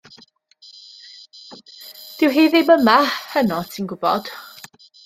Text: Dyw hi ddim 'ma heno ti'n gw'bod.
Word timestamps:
Dyw 2.17 2.33
hi 2.39 2.47
ddim 2.55 2.75
'ma 2.87 2.99
heno 3.35 3.65
ti'n 3.77 3.93
gw'bod. 3.95 4.35